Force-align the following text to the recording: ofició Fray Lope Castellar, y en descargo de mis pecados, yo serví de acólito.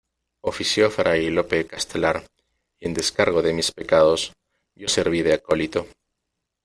ofició 0.51 0.87
Fray 0.89 1.29
Lope 1.29 1.67
Castellar, 1.67 2.25
y 2.79 2.87
en 2.87 2.95
descargo 2.95 3.43
de 3.43 3.53
mis 3.53 3.71
pecados, 3.71 4.33
yo 4.73 4.87
serví 4.87 5.21
de 5.21 5.35
acólito. 5.35 5.85